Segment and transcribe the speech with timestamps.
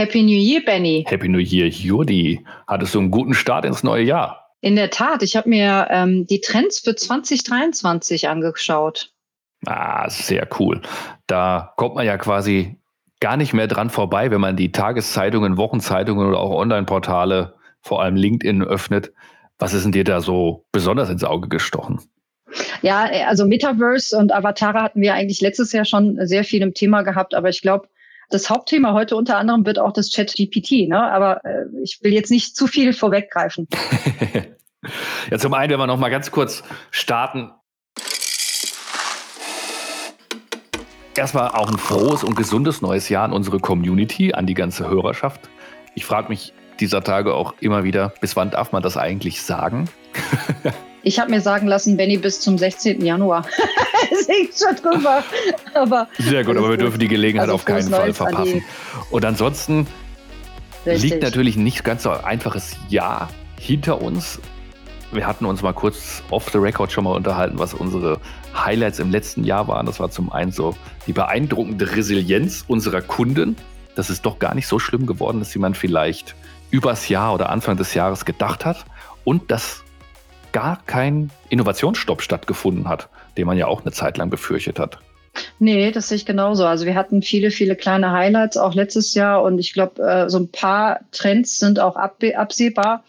[0.00, 1.04] Happy New Year, Benny.
[1.06, 2.42] Happy New Year, Judi.
[2.66, 4.56] Hattest du einen guten Start ins neue Jahr?
[4.62, 9.12] In der Tat, ich habe mir ähm, die Trends für 2023 angeschaut.
[9.66, 10.80] Ah, sehr cool.
[11.26, 12.78] Da kommt man ja quasi
[13.20, 18.16] gar nicht mehr dran vorbei, wenn man die Tageszeitungen, Wochenzeitungen oder auch Online-Portale, vor allem
[18.16, 19.12] LinkedIn, öffnet.
[19.58, 22.00] Was ist denn dir da so besonders ins Auge gestochen?
[22.80, 27.02] Ja, also Metaverse und Avatare hatten wir eigentlich letztes Jahr schon sehr viel im Thema
[27.02, 27.86] gehabt, aber ich glaube,
[28.30, 31.00] das Hauptthema heute unter anderem wird auch das Chat-GPT, ne?
[31.00, 33.66] aber äh, ich will jetzt nicht zu viel vorweggreifen.
[35.30, 37.50] ja, zum einen, wenn wir noch mal ganz kurz starten.
[41.16, 45.50] Erstmal auch ein frohes und gesundes neues Jahr an unsere Community, an die ganze Hörerschaft.
[45.96, 49.90] Ich frage mich dieser Tage auch immer wieder, bis wann darf man das eigentlich sagen?
[51.02, 53.04] Ich habe mir sagen lassen, Benny, bis zum 16.
[53.04, 53.46] Januar.
[54.10, 55.22] es hängt schon drüber.
[55.74, 58.62] Aber Sehr gut, aber wir dürfen die Gelegenheit also auf keinen Fall verpassen.
[59.10, 59.86] Und ansonsten
[60.84, 61.10] Richtig.
[61.10, 64.40] liegt natürlich nicht ganz so einfaches Jahr hinter uns.
[65.12, 68.20] Wir hatten uns mal kurz off the record schon mal unterhalten, was unsere
[68.54, 69.86] Highlights im letzten Jahr waren.
[69.86, 70.76] Das war zum einen so
[71.06, 73.56] die beeindruckende Resilienz unserer Kunden,
[73.96, 76.36] dass es doch gar nicht so schlimm geworden ist, wie man vielleicht
[76.70, 78.84] übers Jahr oder Anfang des Jahres gedacht hat.
[79.24, 79.82] Und dass
[80.52, 84.98] gar kein Innovationsstopp stattgefunden hat, den man ja auch eine Zeit lang befürchtet hat.
[85.58, 86.66] Nee, das sehe ich genauso.
[86.66, 90.38] Also wir hatten viele, viele kleine Highlights auch letztes Jahr und ich glaube, äh, so
[90.38, 93.04] ein paar Trends sind auch absehbar.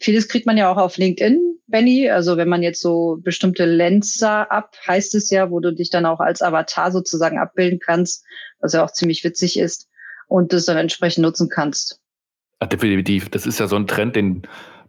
[0.00, 2.10] Vieles kriegt man ja auch auf LinkedIn, Benny.
[2.10, 6.06] Also wenn man jetzt so bestimmte Lenser ab, heißt es ja, wo du dich dann
[6.06, 8.24] auch als Avatar sozusagen abbilden kannst,
[8.60, 9.88] was ja auch ziemlich witzig ist
[10.28, 12.00] und das dann entsprechend nutzen kannst.
[12.70, 13.28] Definitiv.
[13.28, 14.42] Das ist ja so ein Trend, den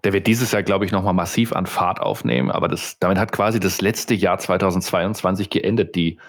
[0.04, 2.52] der wird dieses Jahr, glaube ich, nochmal massiv an Fahrt aufnehmen.
[2.52, 6.20] Aber das, damit hat quasi das letzte Jahr 2022 geendet, die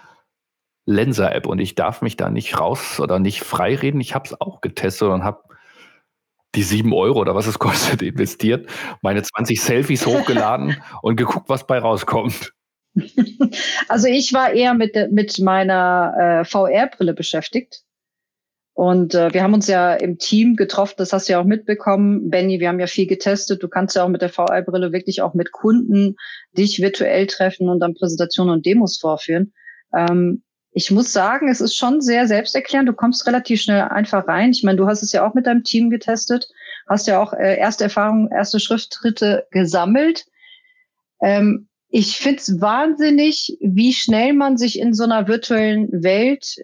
[0.86, 1.47] Lenser-App.
[1.47, 4.00] Und ich darf mich da nicht raus oder nicht freireden.
[4.00, 5.42] Ich habe es auch getestet und habe
[6.55, 8.69] die sieben Euro oder was es kostet investiert,
[9.03, 12.53] meine 20 Selfies hochgeladen und geguckt, was bei rauskommt.
[13.88, 17.82] Also ich war eher mit, mit meiner äh, VR-Brille beschäftigt.
[18.74, 22.28] Und äh, wir haben uns ja im Team getroffen, das hast du ja auch mitbekommen,
[22.28, 23.62] Benny, wir haben ja viel getestet.
[23.62, 26.16] Du kannst ja auch mit der VR-Brille wirklich auch mit Kunden
[26.58, 29.52] dich virtuell treffen und dann Präsentationen und Demos vorführen.
[29.96, 30.42] Ähm,
[30.72, 32.88] ich muss sagen, es ist schon sehr selbsterklärend.
[32.88, 34.50] Du kommst relativ schnell einfach rein.
[34.50, 36.48] Ich meine, du hast es ja auch mit deinem Team getestet,
[36.88, 40.26] hast ja auch äh, erste Erfahrungen, erste Schrifttritte gesammelt.
[41.22, 46.56] Ähm, ich finde es wahnsinnig, wie schnell man sich in so einer virtuellen Welt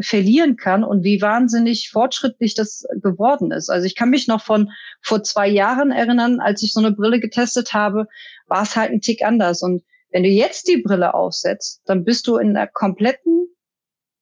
[0.00, 3.68] verlieren kann und wie wahnsinnig fortschrittlich das geworden ist.
[3.68, 4.70] Also ich kann mich noch von
[5.00, 8.06] vor zwei Jahren erinnern, als ich so eine Brille getestet habe,
[8.46, 9.62] war es halt ein Tick anders.
[9.62, 13.48] Und wenn du jetzt die Brille aufsetzt, dann bist du in einer kompletten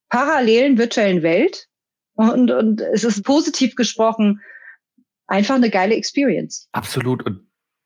[0.08, 1.66] parallelen virtuellen Welt
[2.14, 4.40] und, und es ist positiv gesprochen
[5.26, 6.68] einfach eine geile Experience.
[6.72, 7.24] Absolut.
[7.24, 7.43] Und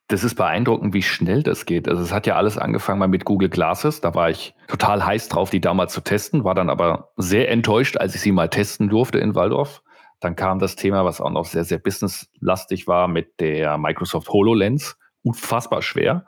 [0.09, 1.87] das ist beeindruckend, wie schnell das geht.
[1.87, 4.01] Also es hat ja alles angefangen mal mit Google Glasses.
[4.01, 7.95] Da war ich total heiß drauf, die damals zu testen, war dann aber sehr enttäuscht,
[7.95, 9.83] als ich sie mal testen durfte in Waldorf.
[10.19, 14.97] Dann kam das Thema, was auch noch sehr, sehr businesslastig war, mit der Microsoft HoloLens.
[15.21, 16.25] Unfassbar schwer.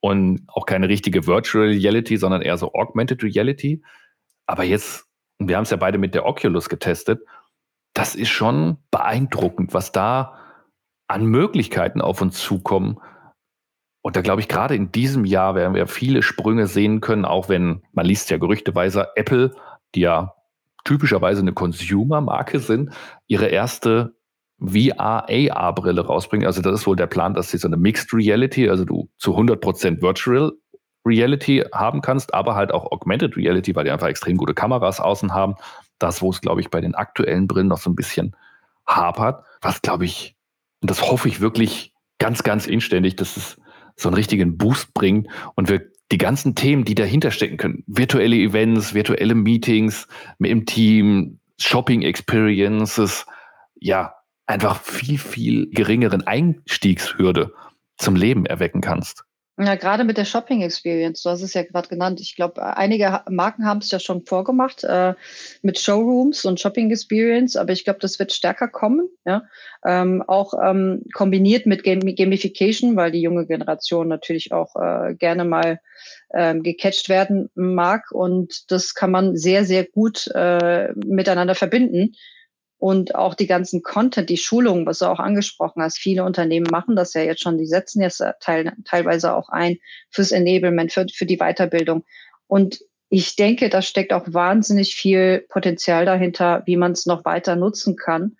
[0.00, 3.82] Und auch keine richtige Virtual Reality, sondern eher so Augmented Reality.
[4.44, 5.06] Aber jetzt,
[5.38, 7.22] wir haben es ja beide mit der Oculus getestet,
[7.94, 10.34] das ist schon beeindruckend, was da
[11.08, 12.98] an Möglichkeiten auf uns zukommen.
[14.02, 17.48] Und da glaube ich, gerade in diesem Jahr werden wir viele Sprünge sehen können, auch
[17.48, 19.54] wenn, man liest ja gerüchteweise, Apple,
[19.94, 20.34] die ja
[20.84, 22.92] typischerweise eine Consumer-Marke sind,
[23.26, 24.14] ihre erste
[24.60, 26.46] VR-AR-Brille rausbringen.
[26.46, 29.36] Also das ist wohl der Plan, dass sie so eine Mixed Reality, also du zu
[29.36, 30.52] 100% Virtual
[31.04, 35.34] Reality haben kannst, aber halt auch Augmented Reality, weil die einfach extrem gute Kameras außen
[35.34, 35.54] haben.
[35.98, 38.34] Das, wo es, glaube ich, bei den aktuellen Brillen noch so ein bisschen
[38.86, 40.35] hapert, was, glaube ich,
[40.86, 43.60] und das hoffe ich wirklich ganz, ganz inständig, dass es
[43.96, 45.26] so einen richtigen Boost bringt
[45.56, 50.06] und wir die ganzen Themen, die dahinter stecken können, virtuelle Events, virtuelle Meetings
[50.38, 53.26] mit im Team, Shopping Experiences,
[53.74, 54.14] ja,
[54.46, 57.52] einfach viel, viel geringeren Einstiegshürde
[57.96, 59.24] zum Leben erwecken kannst.
[59.58, 62.20] Ja, gerade mit der Shopping Experience, du hast es ja gerade genannt.
[62.20, 65.14] Ich glaube, einige Marken haben es ja schon vorgemacht äh,
[65.62, 69.08] mit Showrooms und Shopping Experience, aber ich glaube, das wird stärker kommen.
[69.24, 69.44] Ja?
[69.82, 75.46] Ähm, auch ähm, kombiniert mit Game Gamification, weil die junge Generation natürlich auch äh, gerne
[75.46, 75.80] mal
[76.34, 78.12] ähm, gecatcht werden mag.
[78.12, 82.14] Und das kann man sehr, sehr gut äh, miteinander verbinden
[82.78, 85.98] und auch die ganzen Content, die Schulungen, was du auch angesprochen hast.
[85.98, 87.58] Viele Unternehmen machen das ja jetzt schon.
[87.58, 89.78] Die setzen jetzt teil, teilweise auch ein
[90.10, 92.04] fürs Enablement, für, für die Weiterbildung.
[92.46, 97.56] Und ich denke, da steckt auch wahnsinnig viel Potenzial dahinter, wie man es noch weiter
[97.56, 98.36] nutzen kann.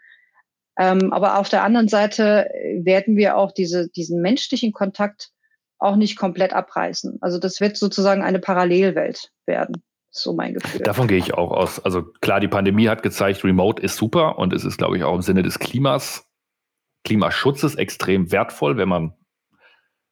[0.79, 2.51] Ähm, aber auf der anderen Seite
[2.83, 5.31] werden wir auch diese, diesen menschlichen Kontakt
[5.79, 7.19] auch nicht komplett abreißen.
[7.21, 9.83] Also das wird sozusagen eine Parallelwelt werden.
[10.17, 10.81] So mein Gefühl.
[10.81, 11.79] Davon gehe ich auch aus.
[11.79, 15.15] Also klar, die Pandemie hat gezeigt, Remote ist super und es ist, glaube ich, auch
[15.15, 16.27] im Sinne des Klimas,
[17.05, 19.13] Klimaschutzes extrem wertvoll, wenn man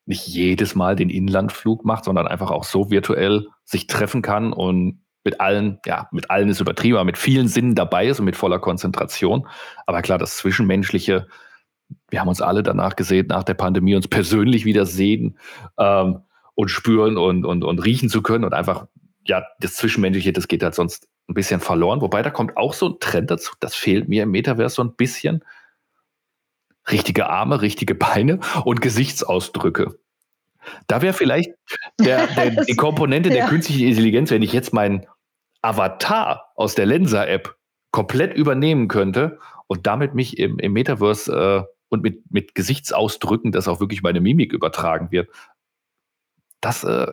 [0.04, 5.02] nicht jedes Mal den Inlandflug macht, sondern einfach auch so virtuell sich treffen kann und
[5.24, 8.36] mit allen, ja, mit allen ist übertrieben, aber mit vielen Sinnen dabei ist und mit
[8.36, 9.48] voller Konzentration.
[9.86, 11.28] Aber klar, das Zwischenmenschliche,
[12.10, 15.38] wir haben uns alle danach gesehen, nach der Pandemie uns persönlich wieder sehen
[15.78, 16.20] ähm,
[16.54, 18.86] und spüren und, und, und riechen zu können und einfach,
[19.26, 22.00] ja, das Zwischenmenschliche, das geht halt sonst ein bisschen verloren.
[22.00, 24.94] Wobei da kommt auch so ein Trend dazu, das fehlt mir im Metaverse so ein
[24.94, 25.44] bisschen.
[26.90, 29.98] Richtige Arme, richtige Beine und Gesichtsausdrücke.
[30.86, 31.50] Da wäre vielleicht
[31.98, 33.48] der, der, die Komponente der ja.
[33.48, 35.06] künstlichen Intelligenz, wenn ich jetzt meinen
[35.62, 37.56] Avatar aus der Lensa-App
[37.90, 43.68] komplett übernehmen könnte und damit mich im, im Metaverse äh, und mit, mit Gesichtsausdrücken, dass
[43.68, 45.30] auch wirklich meine Mimik übertragen wird,
[46.60, 47.12] das äh,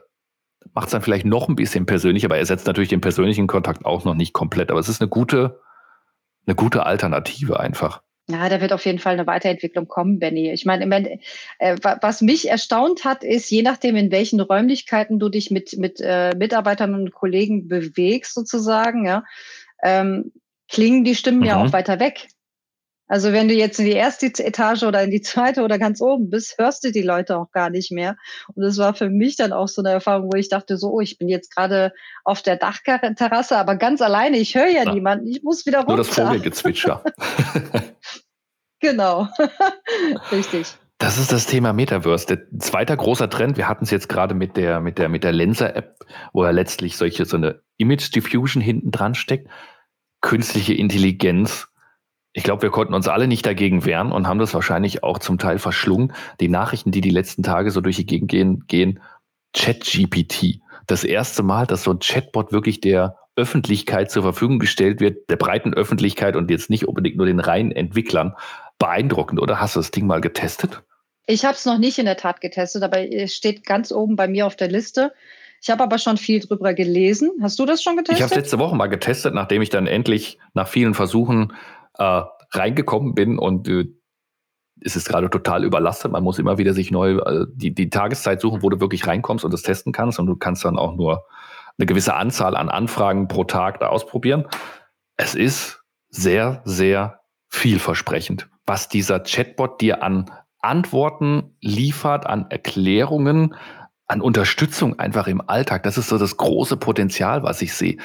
[0.74, 3.86] macht es dann vielleicht noch ein bisschen persönlich, aber er setzt natürlich den persönlichen Kontakt
[3.86, 4.72] auch noch nicht komplett.
[4.72, 5.60] Aber es ist eine gute,
[6.46, 8.02] eine gute Alternative einfach.
[8.30, 10.52] Ja, da wird auf jeden Fall eine Weiterentwicklung kommen, Benny.
[10.52, 11.19] Ich meine,
[11.60, 16.00] äh, was mich erstaunt hat, ist, je nachdem, in welchen Räumlichkeiten du dich mit, mit
[16.02, 19.24] äh, Mitarbeitern und Kollegen bewegst, sozusagen, ja,
[19.84, 20.31] ähm,
[20.69, 21.46] klingen die Stimmen mhm.
[21.46, 22.28] ja auch weiter weg.
[23.12, 26.30] Also wenn du jetzt in die erste Etage oder in die zweite oder ganz oben
[26.30, 28.16] bist, hörst du die Leute auch gar nicht mehr.
[28.56, 31.02] Und das war für mich dann auch so eine Erfahrung, wo ich dachte, so, oh,
[31.02, 31.92] ich bin jetzt gerade
[32.24, 34.94] auf der Dachterrasse, aber ganz alleine, ich höre ja, ja.
[34.94, 35.98] niemanden, ich muss wieder runter.
[35.98, 37.04] Nur das Vogelgezwitscher.
[38.80, 39.28] genau,
[40.31, 40.68] richtig.
[40.98, 42.28] Das ist das Thema Metaverse.
[42.28, 45.34] Der zweite großer Trend, wir hatten es jetzt gerade mit der, mit der, mit der
[45.34, 46.00] Lenser-App,
[46.31, 49.50] wo ja letztlich solche, so eine Image Diffusion hinten dran steckt.
[50.22, 51.68] Künstliche Intelligenz
[52.33, 55.38] ich glaube, wir konnten uns alle nicht dagegen wehren und haben das wahrscheinlich auch zum
[55.38, 56.13] Teil verschlungen.
[56.39, 59.00] Die Nachrichten, die die letzten Tage so durch die Gegend gehen, gehen
[59.54, 60.62] ChatGPT.
[60.88, 65.36] Das erste Mal, dass so ein Chatbot wirklich der Öffentlichkeit zur Verfügung gestellt wird, der
[65.36, 68.36] breiten Öffentlichkeit und jetzt nicht unbedingt nur den reinen Entwicklern.
[68.80, 69.60] Beeindruckend, oder?
[69.60, 70.81] Hast du das Ding mal getestet?
[71.28, 74.28] Ich habe es noch nicht in der Tat getestet, aber es steht ganz oben bei
[74.28, 75.13] mir auf der Liste.
[75.62, 77.31] Ich habe aber schon viel drüber gelesen.
[77.42, 78.18] Hast du das schon getestet?
[78.18, 81.54] Ich habe es letzte Woche mal getestet, nachdem ich dann endlich nach vielen Versuchen
[81.98, 82.22] äh,
[82.52, 83.86] reingekommen bin und äh,
[84.84, 86.12] es ist gerade total überlastet.
[86.12, 89.46] Man muss immer wieder sich neu äh, die, die Tageszeit suchen, wo du wirklich reinkommst
[89.46, 90.20] und das testen kannst.
[90.20, 91.26] Und du kannst dann auch nur
[91.78, 94.48] eine gewisse Anzahl an Anfragen pro Tag da ausprobieren.
[95.18, 103.56] Es ist sehr, sehr vielversprechend, was dieser Chatbot dir an Antworten liefert, an Erklärungen,
[104.12, 105.84] an Unterstützung einfach im Alltag.
[105.84, 107.96] Das ist so das große Potenzial, was ich sehe.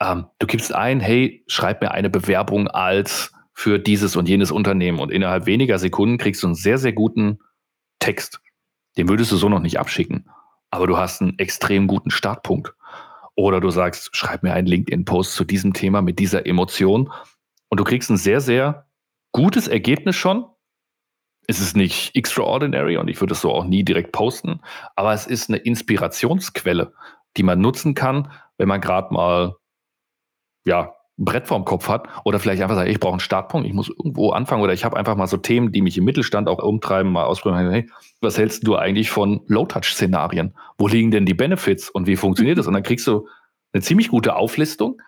[0.00, 4.98] Ähm, du gibst ein, hey, schreib mir eine Bewerbung als für dieses und jenes Unternehmen
[4.98, 7.38] und innerhalb weniger Sekunden kriegst du einen sehr, sehr guten
[8.00, 8.40] Text.
[8.96, 10.28] Den würdest du so noch nicht abschicken,
[10.70, 12.74] aber du hast einen extrem guten Startpunkt.
[13.36, 17.12] Oder du sagst, schreib mir einen LinkedIn-Post zu diesem Thema mit dieser Emotion
[17.68, 18.86] und du kriegst ein sehr, sehr
[19.30, 20.44] gutes Ergebnis schon.
[21.46, 24.60] Es ist nicht extraordinary und ich würde es so auch nie direkt posten,
[24.94, 26.92] aber es ist eine Inspirationsquelle,
[27.36, 29.56] die man nutzen kann, wenn man gerade mal
[30.64, 33.74] ja, ein Brett vorm Kopf hat oder vielleicht einfach sagt, ich brauche einen Startpunkt, ich
[33.74, 36.62] muss irgendwo anfangen oder ich habe einfach mal so Themen, die mich im Mittelstand auch
[36.62, 37.70] umtreiben, mal ausprobieren.
[37.70, 40.54] Hey, was hältst du eigentlich von Low-Touch-Szenarien?
[40.78, 42.66] Wo liegen denn die Benefits und wie funktioniert das?
[42.66, 43.28] Und dann kriegst du
[43.72, 45.00] eine ziemlich gute Auflistung.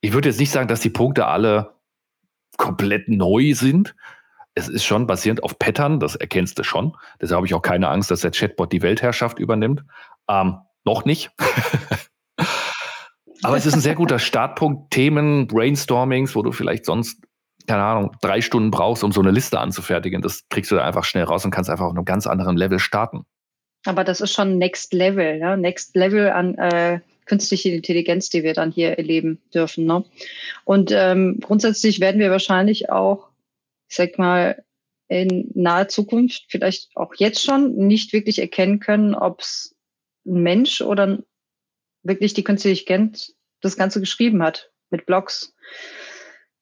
[0.00, 1.74] Ich würde jetzt nicht sagen, dass die Punkte alle
[2.56, 3.94] komplett neu sind.
[4.58, 6.96] Es ist schon basierend auf Pattern, das erkennst du schon.
[7.20, 9.84] Deshalb habe ich auch keine Angst, dass der Chatbot die Weltherrschaft übernimmt.
[10.28, 11.30] Ähm, noch nicht.
[13.44, 14.90] Aber es ist ein sehr guter Startpunkt.
[14.90, 17.22] Themen, Brainstormings, wo du vielleicht sonst,
[17.68, 20.22] keine Ahnung, drei Stunden brauchst, um so eine Liste anzufertigen.
[20.22, 22.80] Das kriegst du da einfach schnell raus und kannst einfach auf einem ganz anderen Level
[22.80, 23.26] starten.
[23.84, 25.56] Aber das ist schon Next Level, ja?
[25.56, 29.84] Next Level an äh, künstliche Intelligenz, die wir dann hier erleben dürfen.
[29.84, 30.04] Ne?
[30.64, 33.28] Und ähm, grundsätzlich werden wir wahrscheinlich auch,
[33.88, 34.62] ich sag mal,
[35.08, 39.74] in naher Zukunft, vielleicht auch jetzt schon, nicht wirklich erkennen können, ob es
[40.26, 41.18] ein Mensch oder
[42.02, 45.54] wirklich die künstliche Intelligenz das Ganze geschrieben hat mit Blogs.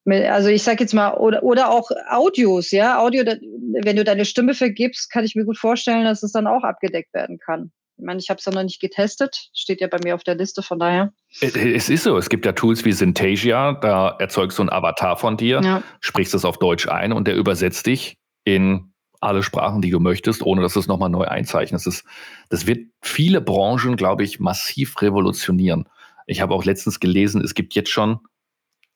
[0.05, 4.53] Also ich sage jetzt mal, oder, oder auch Audios, ja, Audio, wenn du deine Stimme
[4.53, 7.73] vergibst, kann ich mir gut vorstellen, dass es dann auch abgedeckt werden kann.
[7.97, 10.35] Ich meine, ich habe es ja noch nicht getestet, steht ja bei mir auf der
[10.35, 11.13] Liste, von daher.
[11.41, 15.35] Es ist so, es gibt ja Tools wie Synthesia, da erzeugst du ein Avatar von
[15.35, 15.83] dir, ja.
[15.99, 20.43] sprichst es auf Deutsch ein und der übersetzt dich in alle Sprachen, die du möchtest,
[20.43, 21.87] ohne dass du es nochmal neu einzeichnest.
[21.87, 22.03] Das,
[22.49, 25.89] das wird viele Branchen, glaube ich, massiv revolutionieren.
[26.27, 28.19] Ich habe auch letztens gelesen, es gibt jetzt schon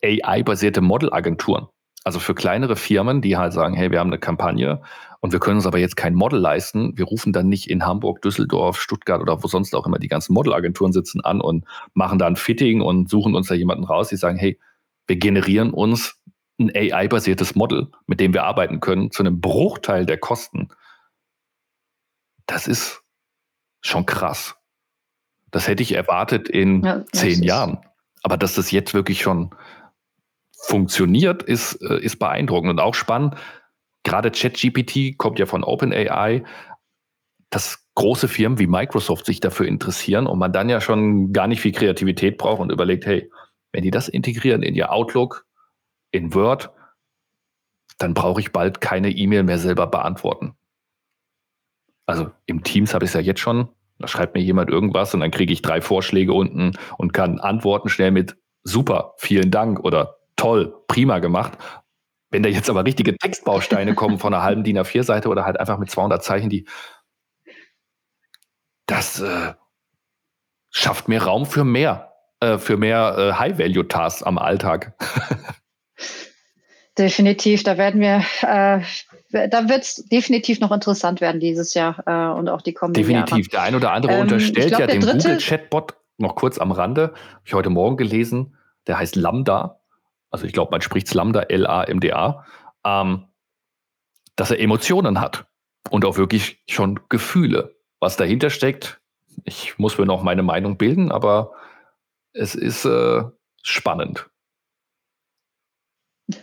[0.03, 1.67] AI-basierte Modelagenturen.
[2.03, 4.81] Also für kleinere Firmen, die halt sagen, hey, wir haben eine Kampagne
[5.19, 6.97] und wir können uns aber jetzt kein Model leisten.
[6.97, 10.33] Wir rufen dann nicht in Hamburg, Düsseldorf, Stuttgart oder wo sonst auch immer die ganzen
[10.33, 14.15] Modelagenturen sitzen an und machen da ein Fitting und suchen uns da jemanden raus, die
[14.15, 14.59] sagen, hey,
[15.05, 16.19] wir generieren uns
[16.59, 20.69] ein AI-basiertes Model, mit dem wir arbeiten können, zu einem Bruchteil der Kosten.
[22.47, 23.03] Das ist
[23.81, 24.55] schon krass.
[25.51, 27.79] Das hätte ich erwartet in ja, zehn Jahren.
[28.23, 29.51] Aber dass das jetzt wirklich schon
[30.61, 33.35] funktioniert, ist, äh, ist beeindruckend und auch spannend.
[34.03, 36.43] Gerade ChatGPT kommt ja von OpenAI,
[37.49, 41.61] dass große Firmen wie Microsoft sich dafür interessieren und man dann ja schon gar nicht
[41.61, 43.29] viel Kreativität braucht und überlegt, hey,
[43.73, 45.45] wenn die das integrieren in ihr Outlook,
[46.11, 46.71] in Word,
[47.97, 50.55] dann brauche ich bald keine E-Mail mehr selber beantworten.
[52.05, 53.69] Also im Teams habe ich es ja jetzt schon.
[53.99, 57.89] Da schreibt mir jemand irgendwas und dann kriege ich drei Vorschläge unten und kann antworten
[57.89, 61.57] schnell mit super, vielen Dank oder toll, prima gemacht.
[62.31, 65.77] Wenn da jetzt aber richtige Textbausteine kommen von einer halben DIN A4-Seite oder halt einfach
[65.77, 66.67] mit 200 Zeichen, die
[68.87, 69.53] das äh,
[70.71, 74.93] schafft mehr Raum für mehr, äh, für mehr äh, High-Value-Tasks am Alltag.
[76.97, 82.37] Definitiv, da werden wir, äh, da wird es definitiv noch interessant werden dieses Jahr äh,
[82.37, 83.37] und auch die kommenden Definitiv.
[83.37, 83.49] Jahre.
[83.49, 87.41] Der ein oder andere ähm, unterstellt glaub, ja dem Google-Chatbot noch kurz am Rande, habe
[87.45, 88.57] ich heute Morgen gelesen,
[88.87, 89.80] der heißt Lambda
[90.31, 92.45] also ich glaube, man spricht Lambda, L-A-M-D-A,
[92.85, 93.27] ähm,
[94.35, 95.45] dass er Emotionen hat
[95.89, 97.75] und auch wirklich schon Gefühle.
[97.99, 99.01] Was dahinter steckt,
[99.43, 101.53] ich muss mir noch meine Meinung bilden, aber
[102.33, 103.23] es ist äh,
[103.61, 104.29] spannend.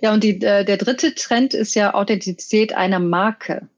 [0.00, 3.68] ja, und die, äh, der dritte Trend ist ja Authentizität einer Marke.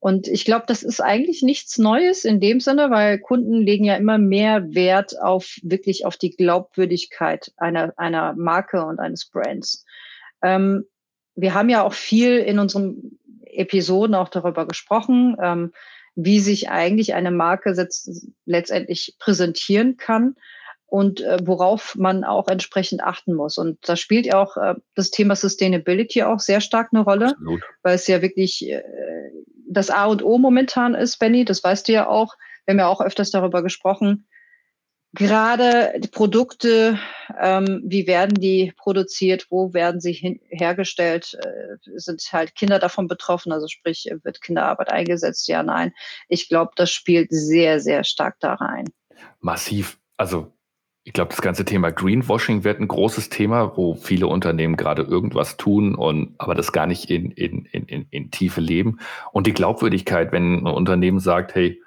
[0.00, 3.96] Und ich glaube, das ist eigentlich nichts Neues in dem Sinne, weil Kunden legen ja
[3.96, 9.84] immer mehr Wert auf wirklich auf die Glaubwürdigkeit einer, einer Marke und eines Brands.
[10.42, 10.84] Ähm,
[11.34, 15.72] wir haben ja auch viel in unseren Episoden auch darüber gesprochen, ähm,
[16.14, 17.74] wie sich eigentlich eine Marke
[18.44, 20.34] letztendlich präsentieren kann
[20.86, 23.58] und äh, worauf man auch entsprechend achten muss.
[23.58, 27.62] Und da spielt ja auch äh, das Thema Sustainability auch sehr stark eine Rolle, Absolut.
[27.82, 28.82] weil es ja wirklich äh,
[29.68, 32.34] das A und O momentan ist, Benny, das weißt du ja auch.
[32.64, 34.26] Wir haben ja auch öfters darüber gesprochen.
[35.14, 36.98] Gerade die Produkte,
[37.40, 43.08] ähm, wie werden die produziert, wo werden sie hin, hergestellt, äh, sind halt Kinder davon
[43.08, 45.94] betroffen, also sprich, wird Kinderarbeit eingesetzt, ja, nein.
[46.28, 48.84] Ich glaube, das spielt sehr, sehr stark da rein.
[49.40, 49.98] Massiv.
[50.18, 50.52] Also
[51.08, 55.56] ich glaube, das ganze Thema Greenwashing wird ein großes Thema, wo viele Unternehmen gerade irgendwas
[55.56, 58.98] tun und aber das gar nicht in, in, in, in Tiefe leben.
[59.32, 61.82] Und die Glaubwürdigkeit, wenn ein Unternehmen sagt, hey,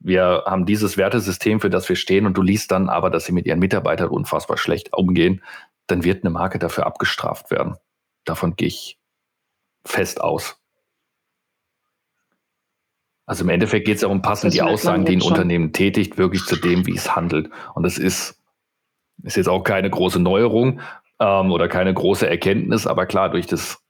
[0.00, 3.32] wir haben dieses Wertesystem, für das wir stehen, und du liest dann aber, dass sie
[3.32, 5.40] mit ihren Mitarbeitern unfassbar schlecht umgehen,
[5.86, 7.76] dann wird eine Marke dafür abgestraft werden.
[8.24, 8.98] Davon gehe ich
[9.86, 10.60] fest aus.
[13.26, 15.22] Also im Endeffekt geht es darum, passen das die Aussagen, die ein.
[15.22, 17.50] Unternehmen tätigt, wirklich zu dem, wie es handelt.
[17.74, 18.40] Und das ist,
[19.22, 20.80] ist jetzt auch keine große Neuerung
[21.20, 23.80] ähm, oder keine große Erkenntnis, aber klar, durch das,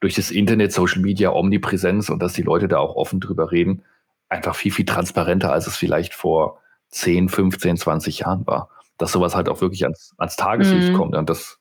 [0.00, 3.84] durch das Internet, Social Media, Omnipräsenz und dass die Leute da auch offen drüber reden,
[4.28, 8.70] einfach viel, viel transparenter, als es vielleicht vor 10, 15, 20 Jahren war.
[8.98, 10.96] Dass sowas halt auch wirklich ans, ans Tageslicht mhm.
[10.96, 11.16] kommt.
[11.16, 11.58] Und das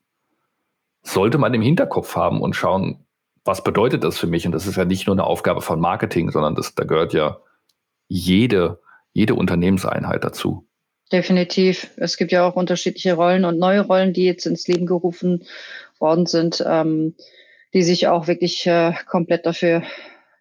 [1.03, 3.05] sollte man im Hinterkopf haben und schauen,
[3.45, 4.45] was bedeutet das für mich?
[4.45, 7.39] Und das ist ja nicht nur eine Aufgabe von Marketing, sondern das, da gehört ja
[8.07, 8.79] jede,
[9.11, 10.67] jede Unternehmenseinheit dazu.
[11.11, 11.91] Definitiv.
[11.97, 15.43] Es gibt ja auch unterschiedliche Rollen und neue Rollen, die jetzt ins Leben gerufen
[15.99, 17.15] worden sind, ähm,
[17.73, 19.83] die sich auch wirklich äh, komplett dafür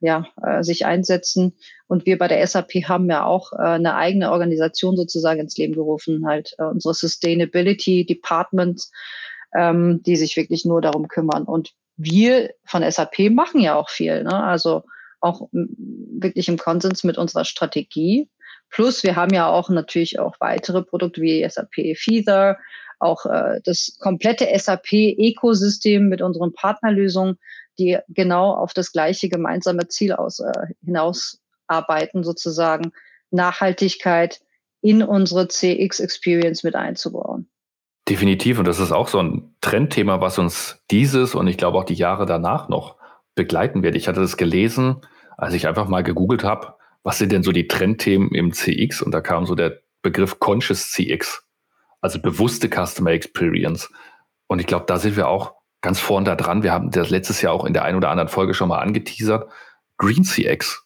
[0.00, 1.54] ja, äh, sich einsetzen.
[1.87, 5.75] Und wir bei der SAP haben ja auch äh, eine eigene Organisation sozusagen ins Leben
[5.75, 8.90] gerufen, halt äh, unsere Sustainability Departments,
[9.54, 11.44] ähm, die sich wirklich nur darum kümmern.
[11.44, 14.25] Und wir von SAP machen ja auch viel.
[14.25, 14.35] Ne?
[14.35, 14.82] Also
[15.21, 18.28] auch wirklich im Konsens mit unserer Strategie.
[18.71, 22.59] Plus, wir haben ja auch natürlich auch weitere Produkte wie SAP Feather,
[22.99, 27.38] auch äh, das komplette SAP-Ökosystem mit unseren Partnerlösungen,
[27.78, 30.52] die genau auf das gleiche gemeinsame Ziel aus, äh,
[30.85, 32.92] hinausarbeiten, sozusagen
[33.30, 34.40] Nachhaltigkeit
[34.80, 37.49] in unsere CX-Experience mit einzubauen.
[38.12, 38.59] Definitiv.
[38.59, 41.95] Und das ist auch so ein Trendthema, was uns dieses und ich glaube auch die
[41.95, 42.97] Jahre danach noch
[43.35, 43.95] begleiten wird.
[43.95, 45.00] Ich hatte das gelesen,
[45.38, 49.00] als ich einfach mal gegoogelt habe, was sind denn so die Trendthemen im CX?
[49.00, 51.42] Und da kam so der Begriff Conscious CX,
[52.02, 53.90] also bewusste Customer Experience.
[54.47, 56.62] Und ich glaube, da sind wir auch ganz vorn da dran.
[56.62, 59.50] Wir haben das letztes Jahr auch in der einen oder anderen Folge schon mal angeteasert.
[59.97, 60.81] Green CX.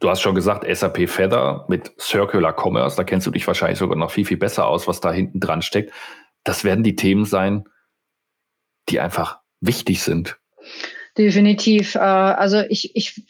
[0.00, 3.98] Du hast schon gesagt, SAP Feather mit Circular Commerce, da kennst du dich wahrscheinlich sogar
[3.98, 5.92] noch viel, viel besser aus, was da hinten dran steckt.
[6.42, 7.64] Das werden die Themen sein,
[8.88, 10.38] die einfach wichtig sind.
[11.18, 11.96] Definitiv.
[11.96, 13.26] Äh, also ich, ich,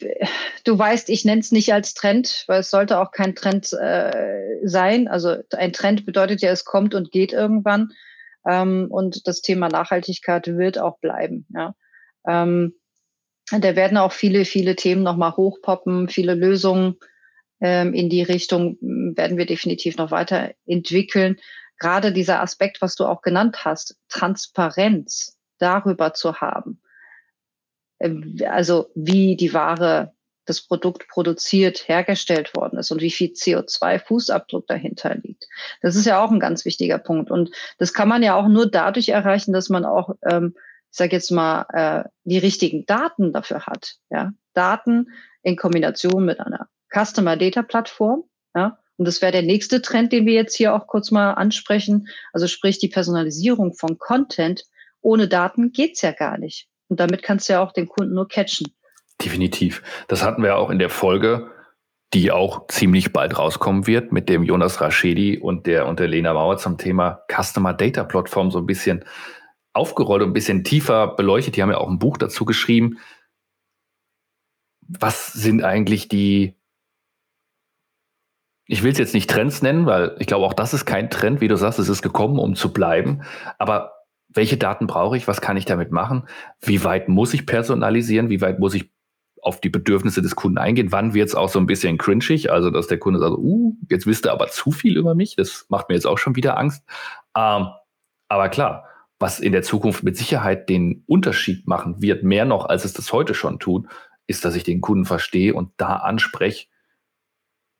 [0.63, 4.59] du weißt, ich nenne es nicht als Trend, weil es sollte auch kein Trend äh,
[4.63, 5.09] sein.
[5.09, 7.91] Also ein Trend bedeutet ja, es kommt und geht irgendwann.
[8.47, 11.45] Ähm, und das Thema Nachhaltigkeit wird auch bleiben.
[11.53, 11.75] Ja.
[12.25, 12.75] Ähm,
[13.59, 16.97] da werden auch viele, viele Themen nochmal hochpoppen, viele Lösungen
[17.59, 21.37] ähm, in die Richtung werden wir definitiv noch weiterentwickeln.
[21.77, 26.81] Gerade dieser Aspekt, was du auch genannt hast, Transparenz darüber zu haben
[27.99, 30.13] äh, also wie die Ware,
[30.45, 35.47] das Produkt produziert, hergestellt worden ist und wie viel CO2-Fußabdruck dahinter liegt.
[35.81, 37.29] Das ist ja auch ein ganz wichtiger Punkt.
[37.29, 40.55] Und das kann man ja auch nur dadurch erreichen, dass man auch, ähm,
[40.91, 43.95] ich sage jetzt mal, äh, die richtigen Daten dafür hat.
[44.09, 44.31] Ja?
[44.53, 45.07] Daten
[45.41, 48.23] in Kombination mit einer Customer Data Plattform.
[48.53, 48.77] Ja?
[48.97, 52.07] Und das wäre der nächste Trend, den wir jetzt hier auch kurz mal ansprechen.
[52.33, 54.65] Also sprich die Personalisierung von Content.
[54.99, 56.67] Ohne Daten geht's ja gar nicht.
[56.89, 58.67] Und damit kannst du ja auch den Kunden nur catchen.
[59.23, 59.81] Definitiv.
[60.09, 61.51] Das hatten wir auch in der Folge,
[62.13, 66.33] die auch ziemlich bald rauskommen wird, mit dem Jonas Raschedi und der, und der Lena
[66.33, 69.05] Mauer zum Thema Customer Data Plattform so ein bisschen
[69.73, 71.55] aufgerollt und ein bisschen tiefer beleuchtet.
[71.55, 72.97] Die haben ja auch ein Buch dazu geschrieben.
[74.87, 76.55] Was sind eigentlich die,
[78.65, 81.41] ich will es jetzt nicht Trends nennen, weil ich glaube, auch das ist kein Trend,
[81.41, 83.23] wie du sagst, es ist gekommen, um zu bleiben.
[83.57, 83.93] Aber
[84.33, 86.27] welche Daten brauche ich, was kann ich damit machen,
[86.61, 88.91] wie weit muss ich personalisieren, wie weit muss ich
[89.41, 92.69] auf die Bedürfnisse des Kunden eingehen, wann wird es auch so ein bisschen cringig, also
[92.69, 95.89] dass der Kunde sagt, uh, jetzt wisst ihr aber zu viel über mich, das macht
[95.89, 96.83] mir jetzt auch schon wieder Angst.
[97.35, 97.67] Ähm,
[98.29, 98.85] aber klar,
[99.21, 103.13] was in der Zukunft mit Sicherheit den Unterschied machen wird, mehr noch, als es das
[103.13, 103.87] heute schon tut,
[104.27, 106.67] ist, dass ich den Kunden verstehe und da anspreche,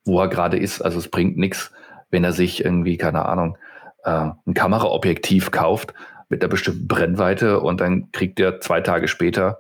[0.06, 0.82] wo er gerade ist.
[0.82, 1.72] Also es bringt nichts,
[2.10, 3.58] wenn er sich irgendwie, keine Ahnung,
[4.04, 5.94] äh, ein Kameraobjektiv kauft
[6.30, 9.60] mit einer bestimmten Brennweite und dann kriegt er zwei Tage später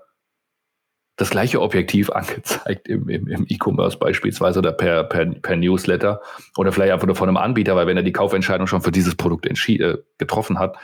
[1.17, 6.22] das gleiche Objektiv angezeigt im, im, im E-Commerce beispielsweise oder per, per, per Newsletter
[6.57, 9.15] oder vielleicht einfach nur von einem Anbieter, weil wenn er die Kaufentscheidung schon für dieses
[9.15, 10.77] Produkt äh, getroffen hat,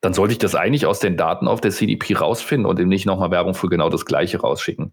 [0.00, 3.06] dann sollte ich das eigentlich aus den Daten auf der CDP rausfinden und ihm nicht
[3.06, 4.92] nochmal Werbung für genau das gleiche rausschicken.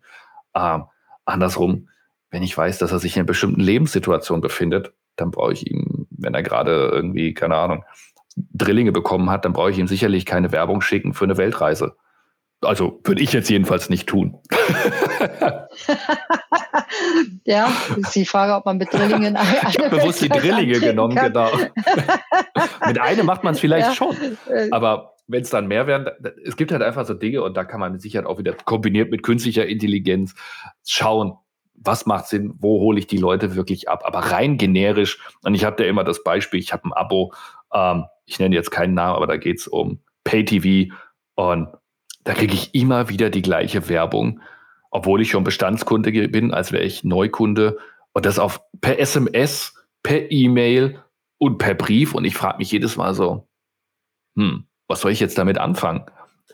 [0.56, 0.84] Ähm,
[1.26, 1.89] andersrum,
[2.32, 6.08] wenn ich weiß, dass er sich in einer bestimmten Lebenssituation befindet, dann brauche ich ihm,
[6.10, 7.86] wenn er gerade irgendwie, keine Ahnung,
[8.36, 11.96] Drillinge bekommen hat, dann brauche ich ihm sicherlich keine Werbung schicken für eine Weltreise.
[12.62, 14.39] Also würde ich jetzt jedenfalls nicht tun.
[17.46, 19.38] ja, ist die Frage, ob man mit Drillingen
[19.70, 21.34] Ich habe bewusst die Drillinge genommen, kann.
[21.34, 21.52] genau.
[22.88, 23.94] mit einem macht man es vielleicht ja.
[23.94, 24.16] schon.
[24.50, 24.70] Äh.
[24.72, 26.10] Aber wenn es dann mehr werden,
[26.46, 29.12] es gibt halt einfach so Dinge und da kann man mit Sicherheit auch wieder kombiniert
[29.12, 30.36] mit künstlicher Intelligenz
[30.86, 31.34] schauen,
[31.76, 34.04] was macht Sinn, wo hole ich die Leute wirklich ab.
[34.06, 37.34] Aber rein generisch, und ich habe da immer das Beispiel, ich habe ein Abo,
[37.74, 40.94] ähm, ich nenne jetzt keinen Namen, aber da geht es um Pay-TV
[41.36, 41.68] und
[42.24, 44.40] da kriege ich immer wieder die gleiche Werbung,
[44.93, 47.79] obwohl ich schon Bestandskunde bin, als wäre ich Neukunde
[48.13, 51.01] und das auf per SMS, per E-Mail
[51.39, 53.47] und per Brief und ich frage mich jedes Mal so,
[54.38, 56.06] hm, was soll ich jetzt damit anfangen?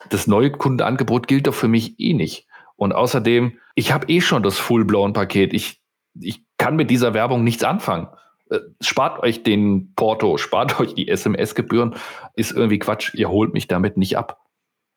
[0.10, 2.48] Das Neukundenangebot gilt doch für mich eh nicht.
[2.78, 5.54] Und außerdem, ich habe eh schon das Full-Blown-Paket.
[5.54, 5.82] Ich,
[6.18, 8.08] ich kann mit dieser Werbung nichts anfangen.
[8.50, 11.96] Äh, spart euch den Porto, spart euch die SMS-Gebühren,
[12.36, 13.14] ist irgendwie Quatsch.
[13.16, 14.40] Ihr holt mich damit nicht ab.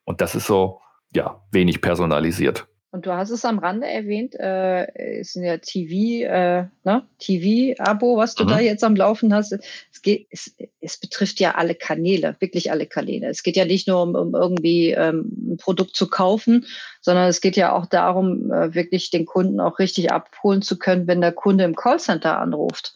[0.05, 0.81] Und das ist so,
[1.12, 2.68] ja, wenig personalisiert.
[2.92, 7.09] Und du hast es am Rande erwähnt, äh, ist ja TV, äh, ne?
[7.18, 8.48] TV-Abo, was du mhm.
[8.48, 9.52] da jetzt am Laufen hast.
[9.90, 13.28] Es, geht, es, es betrifft ja alle Kanäle, wirklich alle Kanäle.
[13.28, 16.66] Es geht ja nicht nur um, um irgendwie ähm, ein Produkt zu kaufen,
[17.00, 21.07] sondern es geht ja auch darum, äh, wirklich den Kunden auch richtig abholen zu können,
[21.07, 22.92] wenn der Kunde im Callcenter anruft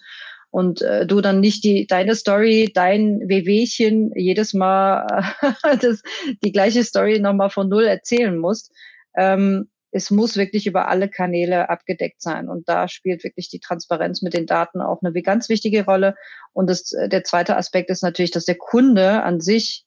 [0.51, 5.35] und äh, du dann nicht die deine Story, dein Wehwehchen jedes Mal
[5.81, 6.03] das,
[6.45, 8.73] die gleiche Story nochmal von null erzählen musst.
[9.17, 12.51] Ähm, es muss wirklich über alle Kanäle abgedeckt sein.
[12.51, 16.17] Und da spielt wirklich die Transparenz mit den Daten auch eine ganz wichtige Rolle.
[16.53, 19.87] Und das, äh, der zweite Aspekt ist natürlich, dass der Kunde an sich,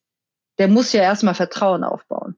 [0.58, 2.38] der muss ja erstmal Vertrauen aufbauen.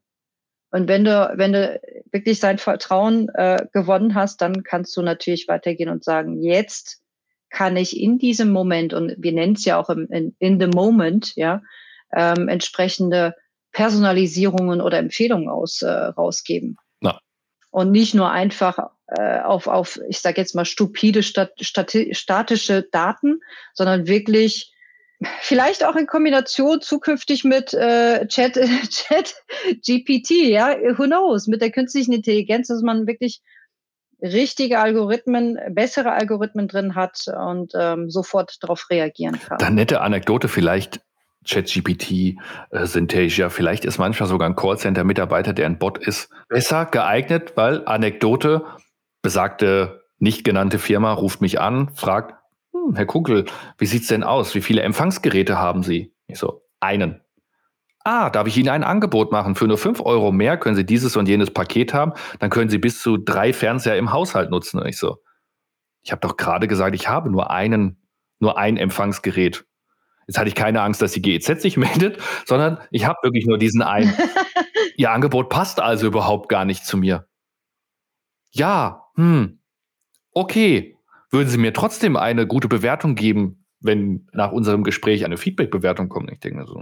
[0.71, 1.79] Und wenn du, wenn du
[2.11, 7.01] wirklich sein Vertrauen äh, gewonnen hast, dann kannst du natürlich weitergehen und sagen, jetzt
[7.49, 10.67] kann ich in diesem Moment, und wir nennen es ja auch im, in, in the
[10.67, 11.61] moment, ja,
[12.13, 13.35] ähm, entsprechende
[13.71, 16.77] Personalisierungen oder Empfehlungen aus, äh, rausgeben.
[17.71, 23.41] Und nicht nur einfach äh, auf, auf, ich sage jetzt mal, stupide stat, statische Daten,
[23.73, 24.73] sondern wirklich
[25.39, 28.53] vielleicht auch in Kombination zukünftig mit äh, Chat,
[28.89, 29.35] Chat
[29.85, 33.41] GPT, ja, who knows, mit der künstlichen Intelligenz, dass man wirklich
[34.21, 39.57] richtige Algorithmen, bessere Algorithmen drin hat und ähm, sofort darauf reagieren kann.
[39.57, 41.01] Dann nette Anekdote vielleicht.
[41.45, 42.37] ChatGPT,
[42.69, 47.85] äh, Synthesia, vielleicht ist manchmal sogar ein Callcenter-Mitarbeiter, der ein Bot ist, besser geeignet, weil
[47.85, 48.65] Anekdote,
[49.21, 52.35] besagte nicht genannte Firma ruft mich an, fragt,
[52.73, 53.45] hm, Herr Kunkel,
[53.77, 54.55] wie sieht's denn aus?
[54.55, 56.13] Wie viele Empfangsgeräte haben Sie?
[56.27, 57.21] Ich so, einen.
[58.03, 59.55] Ah, darf ich Ihnen ein Angebot machen?
[59.55, 62.13] Für nur fünf Euro mehr können Sie dieses und jenes Paket haben.
[62.39, 64.79] Dann können Sie bis zu drei Fernseher im Haushalt nutzen.
[64.79, 65.17] Und ich so,
[66.01, 68.01] ich habe doch gerade gesagt, ich habe nur einen,
[68.39, 69.65] nur ein Empfangsgerät.
[70.31, 73.57] Jetzt hatte ich keine Angst, dass die GEZ sich meldet, sondern ich habe wirklich nur
[73.57, 74.13] diesen einen.
[74.95, 77.27] Ihr Angebot passt also überhaupt gar nicht zu mir.
[78.51, 79.59] Ja, hm,
[80.31, 80.95] okay.
[81.31, 86.31] Würden Sie mir trotzdem eine gute Bewertung geben, wenn nach unserem Gespräch eine Feedback-Bewertung kommt?
[86.31, 86.81] Ich denke mir so,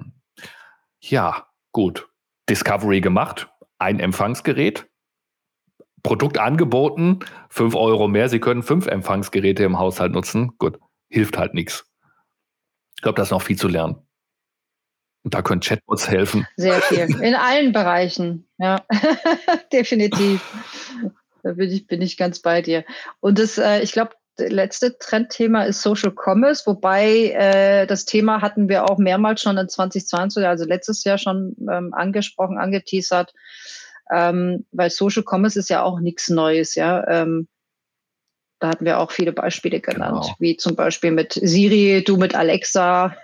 [1.00, 2.08] ja, gut.
[2.50, 4.88] Discovery gemacht, ein Empfangsgerät,
[6.04, 10.52] Produkt angeboten, fünf Euro mehr, Sie können fünf Empfangsgeräte im Haushalt nutzen.
[10.60, 11.89] Gut, hilft halt nichts.
[13.00, 13.96] Ich glaube, da ist noch viel zu lernen.
[15.24, 16.46] Und da können Chatbots helfen.
[16.58, 17.16] Sehr viel.
[17.22, 18.84] In allen Bereichen, ja.
[19.72, 20.42] Definitiv.
[21.42, 22.84] Da bin ich, bin ich ganz bei dir.
[23.22, 28.68] Und das, äh, ich glaube, letzte Trendthema ist Social Commerce, wobei äh, das Thema hatten
[28.68, 33.34] wir auch mehrmals schon in 2020, also letztes Jahr schon ähm, angesprochen, angeteasert,
[34.12, 37.08] ähm, weil Social Commerce ist ja auch nichts Neues, ja.
[37.08, 37.48] Ähm,
[38.60, 40.36] da hatten wir auch viele Beispiele genannt, genau.
[40.40, 43.16] wie zum Beispiel mit Siri, du mit Alexa.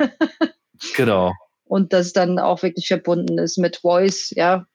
[0.96, 1.34] genau.
[1.66, 4.66] Und das dann auch wirklich verbunden ist mit Voice, ja,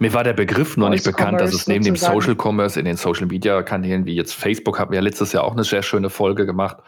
[0.00, 2.96] mir war der Begriff noch nicht bekannt, dass es neben dem Social Commerce in den
[2.96, 6.10] Social Media Kanälen wie jetzt Facebook hatten wir ja letztes Jahr auch eine sehr schöne
[6.10, 6.78] Folge gemacht,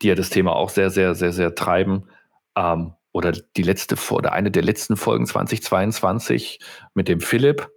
[0.00, 2.08] die ja das Thema auch sehr, sehr, sehr, sehr treiben.
[2.56, 6.60] Ähm, oder die letzte oder eine der letzten Folgen 2022
[6.94, 7.70] mit dem Philipp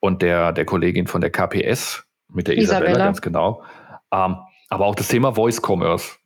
[0.00, 3.62] und der, der Kollegin von der KPS, mit der Isabella, Isabella ganz genau.
[4.10, 4.36] Ähm,
[4.68, 6.16] aber auch das Thema Voice Commerce,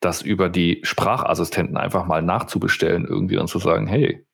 [0.00, 4.26] das über die Sprachassistenten einfach mal nachzubestellen irgendwie und zu sagen, hey,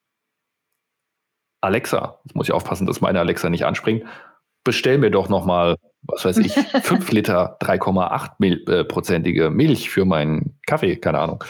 [1.61, 4.05] Alexa, jetzt muss ich aufpassen, dass meine Alexa nicht anspringt,
[4.63, 11.19] bestell mir doch nochmal, was weiß ich, 5 Liter 3,8-prozentige Milch für meinen Kaffee, keine
[11.19, 11.43] Ahnung.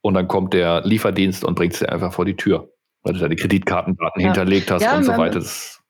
[0.00, 3.20] Und dann kommt der Lieferdienst und bringt es dir einfach vor die Tür, weil du
[3.20, 4.28] deine Kreditkartendaten ja.
[4.28, 5.38] hinterlegt hast ja, und so weiter.
[5.38, 5.82] Das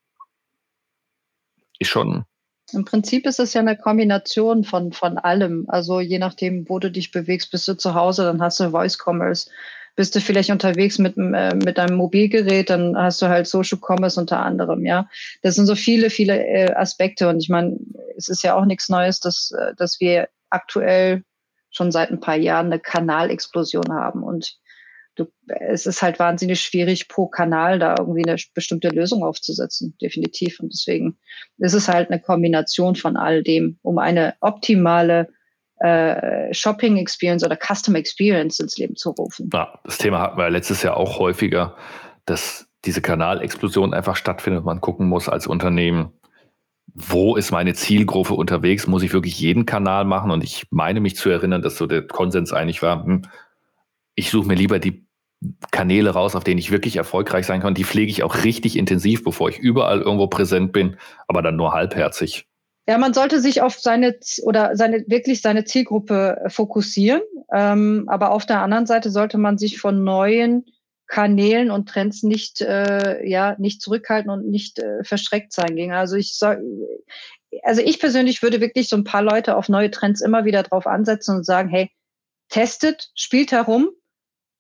[1.79, 2.25] ist schon.
[2.73, 5.67] Im Prinzip ist es ja eine Kombination von, von allem.
[5.69, 8.99] Also je nachdem, wo du dich bewegst, bist du zu Hause, dann hast du Voice
[8.99, 9.51] Commerce
[9.95, 14.19] bist du vielleicht unterwegs mit, äh, mit einem Mobilgerät, dann hast du halt Social Commerce
[14.19, 15.09] unter anderem, ja.
[15.43, 17.29] Das sind so viele, viele äh, Aspekte.
[17.29, 17.79] Und ich meine,
[18.17, 21.25] es ist ja auch nichts Neues, dass, äh, dass wir aktuell
[21.71, 24.23] schon seit ein paar Jahren eine Kanalexplosion haben.
[24.23, 24.57] Und
[25.16, 30.61] du, es ist halt wahnsinnig schwierig, pro Kanal da irgendwie eine bestimmte Lösung aufzusetzen, definitiv.
[30.61, 31.18] Und deswegen
[31.59, 35.29] ist es halt eine Kombination von all dem, um eine optimale
[35.79, 39.51] äh, Shopping Experience oder Custom Experience ins Leben zu rufen.
[39.53, 41.77] Ja, das Thema hatten wir letztes Jahr auch häufiger,
[42.25, 44.64] dass diese Kanalexplosion einfach stattfindet.
[44.64, 46.12] Man gucken muss als Unternehmen,
[46.94, 48.87] wo ist meine Zielgruppe unterwegs?
[48.87, 50.31] Muss ich wirklich jeden Kanal machen?
[50.31, 53.22] Und ich meine mich zu erinnern, dass so der Konsens eigentlich war, hm,
[54.14, 55.07] ich suche mir lieber die
[55.70, 57.75] Kanäle raus, auf denen ich wirklich erfolgreich sein kann.
[57.75, 60.96] Die pflege ich auch richtig intensiv, bevor ich überall irgendwo präsent bin,
[61.27, 62.46] aber dann nur halbherzig.
[62.88, 67.22] Ja, man sollte sich auf seine oder seine wirklich seine Zielgruppe äh, fokussieren.
[67.53, 70.64] Ähm, aber auf der anderen Seite sollte man sich von neuen
[71.07, 75.92] Kanälen und Trends nicht äh, ja nicht zurückhalten und nicht äh, verschreckt sein gegen.
[75.92, 76.59] Also ich sag,
[77.62, 80.87] also ich persönlich würde wirklich so ein paar Leute auf neue Trends immer wieder drauf
[80.87, 81.90] ansetzen und sagen, hey,
[82.48, 83.90] testet, spielt herum,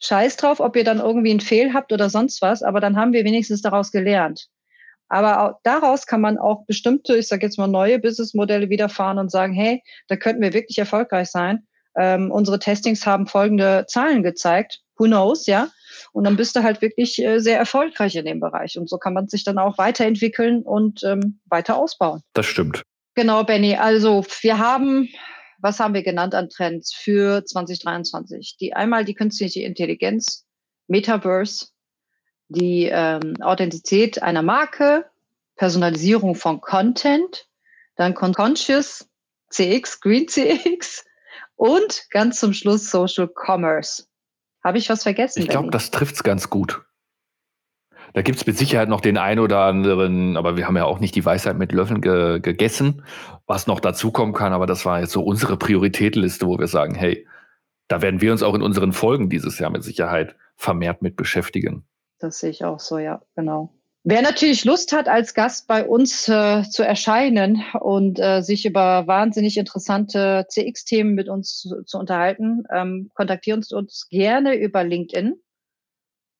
[0.02, 3.12] scheiß drauf, ob ihr dann irgendwie einen Fehl habt oder sonst was, aber dann haben
[3.12, 4.48] wir wenigstens daraus gelernt.
[5.08, 9.52] Aber daraus kann man auch bestimmte, ich sage jetzt mal, neue Businessmodelle wiederfahren und sagen,
[9.52, 11.66] hey, da könnten wir wirklich erfolgreich sein.
[11.98, 14.80] Ähm, unsere Testings haben folgende Zahlen gezeigt.
[14.96, 15.68] Who knows, ja?
[16.12, 18.78] Und dann bist du halt wirklich äh, sehr erfolgreich in dem Bereich.
[18.78, 22.22] Und so kann man sich dann auch weiterentwickeln und ähm, weiter ausbauen.
[22.32, 22.82] Das stimmt.
[23.14, 23.76] Genau, Benny.
[23.76, 25.08] Also wir haben,
[25.62, 28.56] was haben wir genannt an Trends für 2023?
[28.60, 30.44] Die einmal die künstliche Intelligenz,
[30.88, 31.68] Metaverse,
[32.48, 35.06] die ähm, Authentizität einer Marke,
[35.56, 37.46] Personalisierung von Content,
[37.96, 39.08] dann Conscious
[39.50, 41.04] CX, Green CX
[41.54, 44.06] und ganz zum Schluss Social Commerce.
[44.64, 45.42] Habe ich was vergessen?
[45.42, 46.82] Ich glaube, das trifft es ganz gut.
[48.14, 51.00] Da gibt es mit Sicherheit noch den einen oder anderen, aber wir haben ja auch
[51.00, 53.04] nicht die Weisheit mit Löffeln ge gegessen,
[53.46, 54.52] was noch dazukommen kann.
[54.52, 57.26] Aber das war jetzt so unsere Prioritätenliste, wo wir sagen, hey,
[57.88, 61.84] da werden wir uns auch in unseren Folgen dieses Jahr mit Sicherheit vermehrt mit beschäftigen.
[62.18, 63.74] Das sehe ich auch so, ja, genau.
[64.04, 69.06] Wer natürlich Lust hat, als Gast bei uns äh, zu erscheinen und äh, sich über
[69.06, 75.34] wahnsinnig interessante CX-Themen mit uns zu, zu unterhalten, ähm, kontaktieren uns, uns gerne über LinkedIn.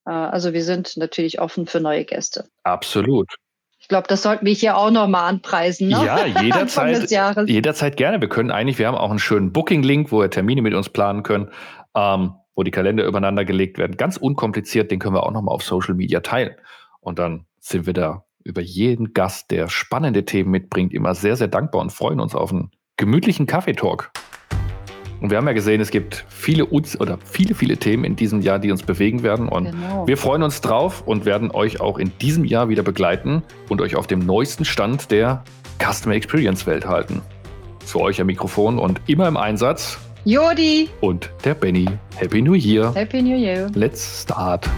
[0.07, 2.49] Äh, also wir sind natürlich offen für neue Gäste.
[2.65, 3.29] Absolut.
[3.79, 5.89] Ich glaube, das sollten wir hier auch nochmal anpreisen.
[5.89, 6.05] Ne?
[6.05, 7.11] Ja, jederzeit,
[7.49, 8.21] jederzeit gerne.
[8.21, 11.25] Wir können eigentlich, wir haben auch einen schönen Booking-Link, wo ihr Termine mit uns planen
[11.25, 11.51] könnt,
[11.97, 13.97] ähm, wo die Kalender übereinander gelegt werden.
[13.97, 16.55] Ganz unkompliziert, den können wir auch nochmal auf Social Media teilen.
[17.01, 21.49] Und dann sind wir da über jeden Gast, der spannende Themen mitbringt, immer sehr, sehr
[21.49, 24.13] dankbar und freuen uns auf einen gemütlichen Kaffeetalk.
[25.23, 28.59] Und wir haben ja gesehen, es gibt viele oder viele, viele Themen in diesem Jahr,
[28.59, 29.49] die uns bewegen werden.
[29.49, 30.05] Und genau.
[30.05, 33.95] wir freuen uns drauf und werden euch auch in diesem Jahr wieder begleiten und euch
[33.95, 35.45] auf dem neuesten Stand der
[35.81, 37.23] Customer Experience Welt halten.
[37.87, 39.99] Für euch am Mikrofon und immer im Einsatz.
[40.25, 40.89] Jodi.
[41.01, 41.87] Und der Benny.
[42.17, 42.93] Happy New Year.
[42.93, 43.71] Happy New Year.
[43.75, 44.69] Let's start.